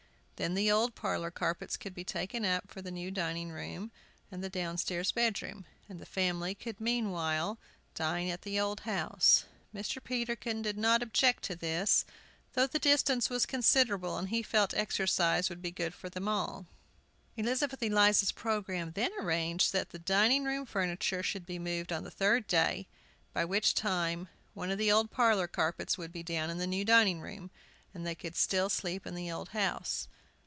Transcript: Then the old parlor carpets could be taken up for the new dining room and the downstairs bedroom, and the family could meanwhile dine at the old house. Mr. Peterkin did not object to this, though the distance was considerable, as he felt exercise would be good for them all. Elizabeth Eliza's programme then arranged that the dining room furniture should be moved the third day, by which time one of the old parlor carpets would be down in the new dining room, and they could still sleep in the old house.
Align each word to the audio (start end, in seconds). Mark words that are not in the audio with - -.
Then 0.37 0.55
the 0.55 0.71
old 0.71 0.95
parlor 0.95 1.29
carpets 1.29 1.77
could 1.77 1.93
be 1.93 2.03
taken 2.03 2.43
up 2.43 2.63
for 2.71 2.81
the 2.81 2.89
new 2.89 3.11
dining 3.11 3.51
room 3.51 3.91
and 4.31 4.43
the 4.43 4.49
downstairs 4.49 5.11
bedroom, 5.11 5.65
and 5.87 5.99
the 5.99 6.03
family 6.07 6.55
could 6.55 6.81
meanwhile 6.81 7.59
dine 7.93 8.27
at 8.29 8.41
the 8.41 8.59
old 8.59 8.79
house. 8.79 9.45
Mr. 9.71 10.03
Peterkin 10.03 10.63
did 10.63 10.79
not 10.79 11.03
object 11.03 11.43
to 11.43 11.55
this, 11.55 12.05
though 12.53 12.65
the 12.65 12.79
distance 12.79 13.29
was 13.29 13.45
considerable, 13.45 14.17
as 14.17 14.29
he 14.29 14.41
felt 14.41 14.73
exercise 14.73 15.47
would 15.47 15.61
be 15.61 15.69
good 15.69 15.93
for 15.93 16.09
them 16.09 16.27
all. 16.27 16.65
Elizabeth 17.37 17.83
Eliza's 17.83 18.31
programme 18.31 18.93
then 18.95 19.11
arranged 19.19 19.71
that 19.73 19.91
the 19.91 19.99
dining 19.99 20.43
room 20.43 20.65
furniture 20.65 21.21
should 21.21 21.45
be 21.45 21.59
moved 21.59 21.91
the 21.91 22.09
third 22.09 22.47
day, 22.47 22.87
by 23.31 23.45
which 23.45 23.75
time 23.75 24.27
one 24.55 24.71
of 24.71 24.79
the 24.79 24.91
old 24.91 25.11
parlor 25.11 25.45
carpets 25.45 25.99
would 25.99 26.11
be 26.11 26.23
down 26.23 26.49
in 26.49 26.57
the 26.57 26.65
new 26.65 26.83
dining 26.83 27.21
room, 27.21 27.51
and 27.93 28.07
they 28.07 28.15
could 28.15 28.35
still 28.35 28.69
sleep 28.71 29.05
in 29.05 29.13
the 29.13 29.31
old 29.31 29.49
house. 29.49 30.07